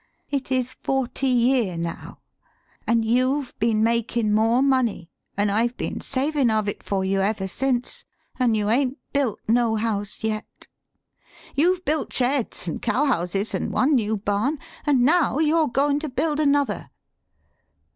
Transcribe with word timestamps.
It 0.31 0.51
is 0.51 0.73
forty 0.73 1.27
year 1.27 1.77
now, 1.77 2.21
an' 2.87 3.03
you've 3.03 3.53
been 3.59 3.83
makin' 3.83 4.33
more 4.33 4.63
money, 4.63 5.11
an' 5.37 5.51
I've 5.51 5.77
been 5.77 6.01
savin' 6.01 6.49
of 6.49 6.67
it 6.67 6.81
for 6.81 7.05
you 7.05 7.21
ever 7.21 7.47
since, 7.47 8.03
an' 8.39 8.55
you 8.55 8.67
'ain't 8.67 8.97
built 9.13 9.39
no 9.47 9.75
house 9.75 10.23
yet. 10.23 10.65
You've 11.53 11.85
built 11.85 12.11
sheds 12.11 12.67
an' 12.67 12.79
cow 12.79 13.05
houses 13.05 13.53
an' 13.53 13.69
one 13.69 13.93
new 13.93 14.17
barn, 14.17 14.57
an' 14.87 15.03
now 15.03 15.37
you're 15.37 15.67
goin' 15.67 15.99
to 15.99 16.09
build 16.09 16.39
another. 16.39 16.89